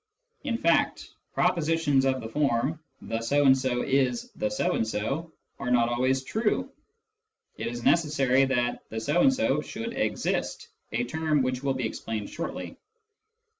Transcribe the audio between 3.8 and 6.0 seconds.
is the so and so" are not